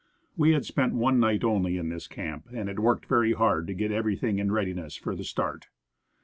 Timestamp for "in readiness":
4.39-4.95